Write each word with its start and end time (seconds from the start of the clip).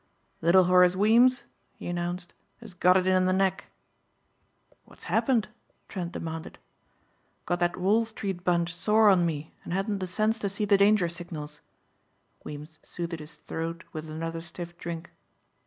"Little 0.41 0.63
Horace 0.63 0.95
Weems," 0.95 1.43
he 1.75 1.85
announced, 1.87 2.33
"has 2.59 2.73
got 2.73 2.97
it 2.97 3.05
in 3.05 3.27
the 3.27 3.31
neck!" 3.31 3.65
"What's 4.85 5.03
happened?" 5.03 5.47
Trent 5.89 6.11
demanded. 6.13 6.57
"Got 7.45 7.59
that 7.59 7.77
Wall 7.77 8.05
Street 8.05 8.43
bunch 8.43 8.73
sore 8.75 9.09
on 9.11 9.27
me 9.27 9.53
and 9.63 9.73
hadn't 9.73 9.99
the 9.99 10.07
sense 10.07 10.39
to 10.39 10.49
see 10.49 10.65
the 10.65 10.75
danger 10.75 11.07
signals." 11.07 11.61
Weems 12.43 12.79
soothed 12.81 13.19
his 13.19 13.35
throat 13.37 13.83
with 13.93 14.09
another 14.09 14.41
stiff 14.41 14.75
drink. 14.75 15.11